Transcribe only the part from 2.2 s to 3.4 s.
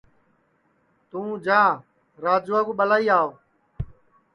راجوا کُو ٻلائی آو